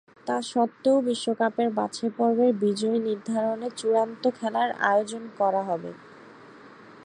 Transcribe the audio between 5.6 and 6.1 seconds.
হবে।